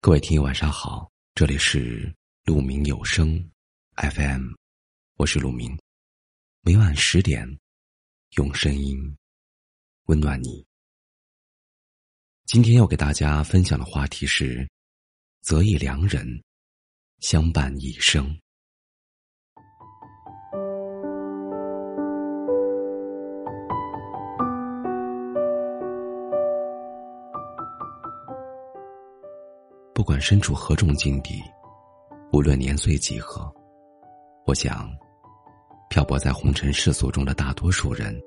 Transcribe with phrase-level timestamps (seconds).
[0.00, 2.14] 各位听友晚上好，这里是
[2.44, 3.50] 鹿鸣有声
[3.96, 4.52] FM，
[5.16, 5.76] 我是鹿鸣，
[6.60, 7.58] 每晚十点
[8.36, 9.16] 用声音
[10.04, 10.64] 温暖你。
[12.46, 14.70] 今天要给大家分享的话题是：
[15.40, 16.44] 择一良人，
[17.18, 18.38] 相伴一生。
[30.08, 31.38] 不管身处何种境地，
[32.32, 33.54] 无论年岁几何，
[34.46, 34.90] 我想，
[35.90, 38.18] 漂泊在红尘世俗中的大多数人，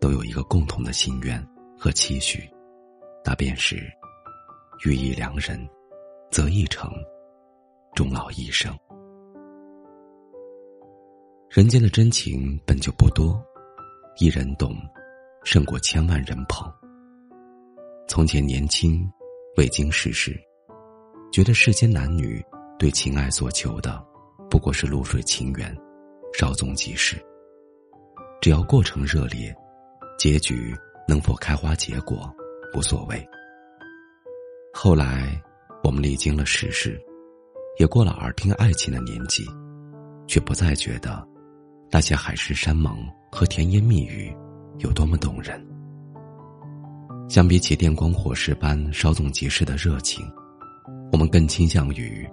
[0.00, 1.46] 都有一个共同的心愿
[1.78, 2.48] 和期许，
[3.22, 3.76] 那便是
[4.86, 5.60] 遇一良人，
[6.30, 6.90] 择一城，
[7.94, 8.74] 终老一生。
[11.50, 13.38] 人间的真情本就不多，
[14.18, 14.74] 一人懂，
[15.44, 16.66] 胜过千万人捧。
[18.08, 19.06] 从前年轻，
[19.58, 20.34] 未经世事。
[21.32, 22.42] 觉得世间男女
[22.78, 24.02] 对情爱所求的，
[24.50, 25.76] 不过是露水情缘，
[26.32, 27.16] 稍纵即逝。
[28.40, 29.54] 只要过程热烈，
[30.18, 30.74] 结局
[31.06, 32.32] 能否开花结果
[32.74, 33.22] 无所谓。
[34.72, 35.40] 后来，
[35.82, 37.00] 我们历经了世事，
[37.78, 39.46] 也过了耳听爱情的年纪，
[40.26, 41.26] 却不再觉得
[41.90, 42.96] 那些海誓山盟
[43.30, 44.34] 和甜言蜜语
[44.78, 45.66] 有多么动人。
[47.28, 50.24] 相比起电光火石般稍纵即逝的热情。
[51.12, 52.28] 我们更倾向于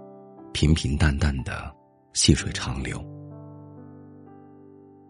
[0.51, 1.73] 平平淡淡的
[2.13, 3.03] 细水长流。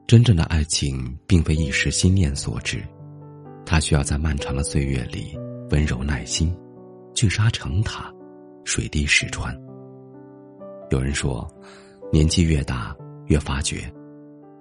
[0.05, 2.83] 真正的爱情并非一时心念所致，
[3.65, 5.37] 它需要在漫长的岁月里
[5.71, 6.55] 温柔耐心，
[7.13, 8.13] 聚沙成塔，
[8.65, 9.57] 水滴石穿。
[10.91, 11.49] 有人说，
[12.11, 12.95] 年纪越大
[13.27, 13.91] 越发觉，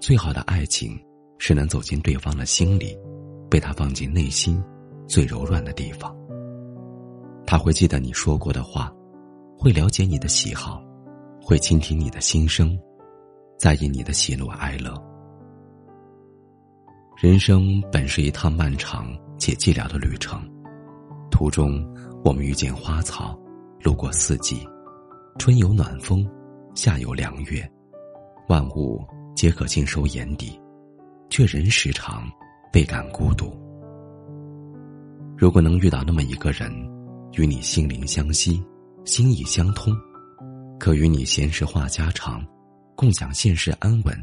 [0.00, 0.98] 最好的爱情
[1.38, 2.96] 是能走进对方的心里，
[3.50, 4.62] 被他放进内心
[5.06, 6.16] 最柔软的地方。
[7.52, 8.90] 他会记得你说过的话。
[9.58, 10.82] 会了解你的喜好，
[11.38, 12.76] 会倾听你的心声，
[13.58, 14.90] 在意你的喜怒哀乐。
[17.20, 19.06] 人生本是一趟漫长
[19.36, 20.40] 且寂寥的旅程，
[21.30, 21.86] 途中
[22.24, 23.38] 我们遇见花草，
[23.82, 24.66] 路过四季，
[25.38, 26.26] 春有暖风，
[26.74, 27.70] 夏有凉月，
[28.48, 29.04] 万物
[29.36, 30.58] 皆可尽收眼底，
[31.28, 32.24] 却仍时常
[32.72, 33.54] 倍感孤独。
[35.36, 36.72] 如果能遇到那么一个人，
[37.32, 38.62] 与你心灵相惜。
[39.04, 39.92] 心意相通，
[40.78, 42.40] 可与你闲时话家常，
[42.94, 44.14] 共享现实安稳；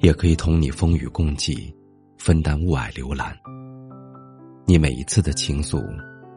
[0.00, 1.70] 也可以同你风雨共济，
[2.16, 3.36] 分担雾霭流岚。
[4.64, 5.84] 你每一次的倾诉，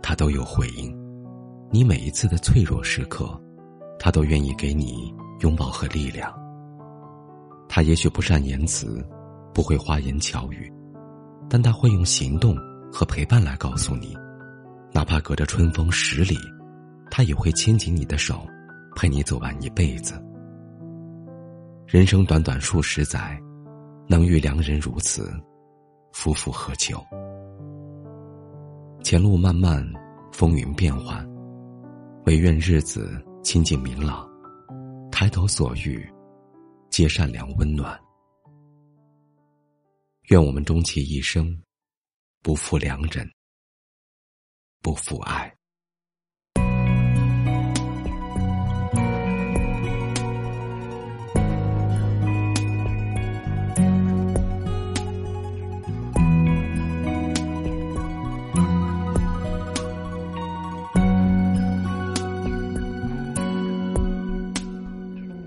[0.04, 0.94] 他都有回应；
[1.72, 3.42] 你每一次的脆弱时刻，
[3.98, 5.10] 他都愿意给你
[5.40, 6.30] 拥抱和力量。
[7.70, 9.02] 他也许不善言辞，
[9.54, 10.70] 不会花言巧语，
[11.50, 12.54] 但他会用行动
[12.92, 14.14] 和陪伴来告诉你，
[14.92, 16.38] 哪怕隔着春风十里。
[17.14, 18.48] 他也会牵紧你的手，
[18.96, 20.14] 陪你走完一辈子。
[21.86, 23.38] 人生短短数十载，
[24.08, 25.30] 能遇良人如此，
[26.14, 27.04] 夫复何求？
[29.04, 29.86] 前路漫漫，
[30.32, 31.30] 风云变幻，
[32.26, 34.26] 唯愿日子清静明朗，
[35.12, 36.10] 抬头所遇，
[36.90, 38.00] 皆善良温暖。
[40.30, 41.54] 愿我们终其一生，
[42.42, 43.30] 不负良人，
[44.82, 45.54] 不负爱。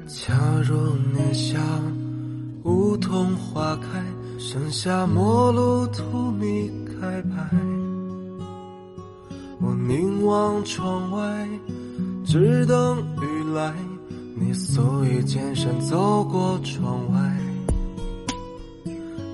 [0.07, 1.61] 恰若你像
[2.63, 4.03] 梧桐花开，
[4.39, 6.03] 盛夏末路荼
[6.33, 7.74] 蘼开败。
[9.67, 11.49] 我凝望窗外，
[12.23, 13.73] 只等雨来。
[14.37, 17.19] 你素衣剑衫走过窗外。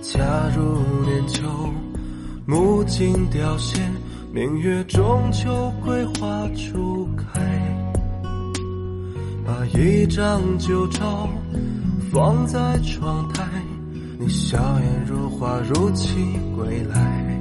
[0.01, 0.21] 恰
[0.57, 1.43] 如年秋，
[2.47, 3.83] 木槿凋谢，
[4.33, 7.41] 明月中秋桂花初开。
[9.45, 11.29] 把一张旧照
[12.13, 13.43] 放在窗台。
[14.17, 16.15] 你笑颜如花，如期
[16.55, 17.40] 归来。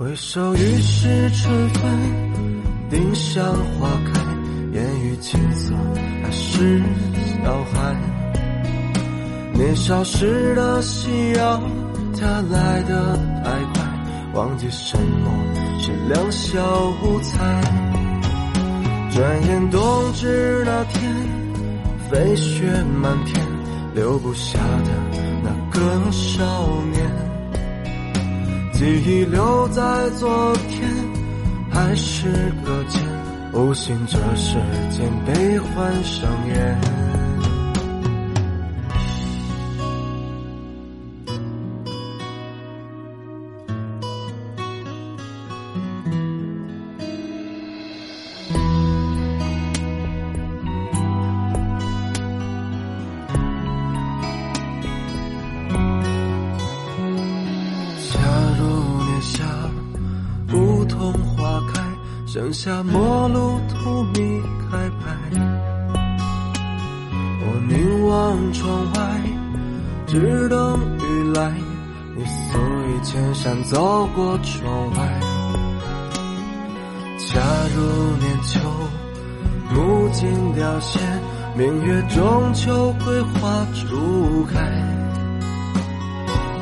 [0.00, 1.82] 回首已是春分，
[2.88, 3.44] 丁香
[3.78, 4.22] 花开，
[4.72, 5.74] 烟雨青涩，
[6.22, 6.82] 还是
[7.44, 7.94] 小孩。
[9.52, 11.62] 年少时的夕阳，
[12.18, 13.14] 它来得
[13.44, 13.82] 太快，
[14.32, 15.30] 忘记什么
[15.78, 16.58] 是两小
[17.02, 17.60] 无猜。
[19.10, 21.14] 转眼冬至那天。
[22.10, 22.64] 飞雪
[23.02, 23.46] 满天，
[23.94, 24.90] 留不下的
[25.42, 26.42] 那个少
[26.90, 27.06] 年，
[28.80, 30.88] 记忆留在昨天，
[31.70, 33.02] 还是搁浅？
[33.52, 34.54] 不信这世
[34.90, 37.09] 间悲欢上演。
[62.32, 64.40] 剩下陌路荼蘼
[64.70, 65.04] 开败，
[67.42, 69.20] 我凝望窗外，
[70.06, 71.52] 只等雨来。
[72.14, 72.56] 你素
[72.86, 75.20] 衣千山走过窗外，
[77.18, 77.40] 恰
[77.74, 77.82] 如
[78.20, 78.60] 年秋，
[79.74, 81.00] 木槿凋谢，
[81.56, 84.60] 明月中秋桂花初开，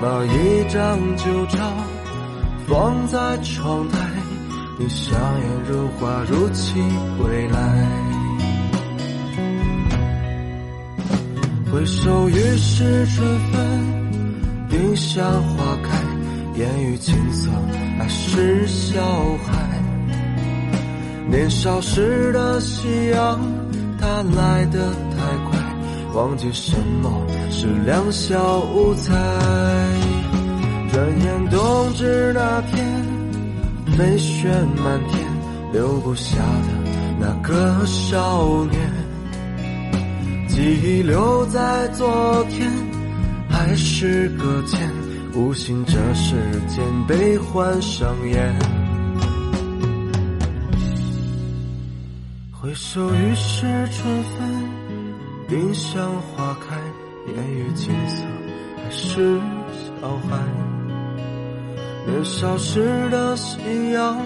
[0.01, 1.59] 把一张旧照
[2.67, 3.99] 放在窗台。
[4.81, 6.75] 你笑颜如花，如期
[7.19, 7.59] 归来。
[11.73, 15.99] 回首于是春分，丁香花开，
[16.61, 17.51] 烟雨青涩，
[17.99, 19.03] 爱是小
[19.45, 19.83] 孩。
[21.29, 23.41] 年少时的夕阳，
[24.01, 25.19] 它来得太
[25.51, 25.59] 快，
[26.15, 27.11] 忘记什么
[27.51, 29.13] 是两小无猜。
[30.93, 33.18] 转眼冬至那天。
[33.99, 35.27] 飞雪满天，
[35.73, 36.69] 留不下的
[37.19, 38.79] 那个少年，
[40.47, 42.71] 记忆留在昨天，
[43.51, 44.89] 还是搁浅？
[45.35, 46.37] 无心这世
[46.69, 48.55] 间悲欢上演。
[52.53, 54.69] 回首已是春分，
[55.49, 56.77] 丁香花开，
[57.35, 58.23] 烟雨青涩，
[58.77, 59.41] 还是
[60.01, 60.68] 小孩。
[62.09, 64.17] 年少时的夕阳，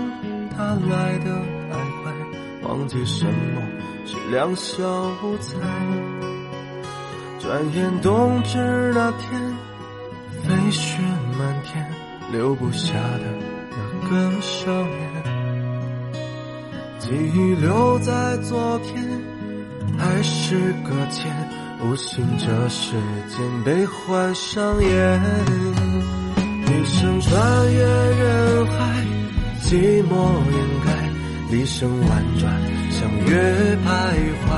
[0.56, 1.30] 它来得
[1.68, 2.12] 太快，
[2.62, 3.60] 忘记什么
[4.06, 4.84] 是两小
[5.20, 5.58] 无猜。
[7.40, 9.56] 转眼冬至那天，
[10.44, 10.96] 飞雪
[11.36, 11.84] 满天，
[12.30, 13.24] 留不下的
[13.72, 15.24] 那个少年，
[17.00, 19.20] 记忆留在昨天，
[19.98, 21.28] 还是搁浅？
[21.84, 22.92] 无心这世
[23.28, 25.81] 间悲欢上演。
[26.82, 29.06] 一生穿越人海，
[29.60, 30.10] 寂寞
[30.50, 30.90] 掩盖，
[31.48, 32.52] 笛声婉转，
[32.90, 33.86] 相约徘
[34.42, 34.48] 徊。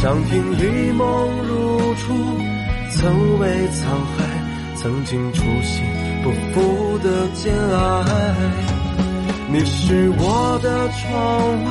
[0.00, 1.02] 长亭一梦
[1.42, 2.14] 如初，
[2.92, 3.82] 曾为沧
[4.16, 4.22] 海，
[4.76, 5.82] 曾经初心
[6.22, 8.34] 不负的坚爱。
[9.48, 11.68] 你是我的窗外，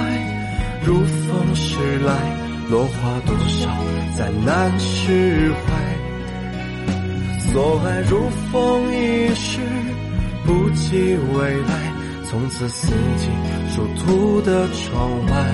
[0.83, 2.13] 如风驶来，
[2.69, 3.69] 落花多少，
[4.17, 5.92] 再难释怀。
[7.53, 9.59] 所爱如风一世，
[10.43, 11.93] 不及未来。
[12.25, 13.29] 从此四季
[13.69, 15.53] 殊途的窗外，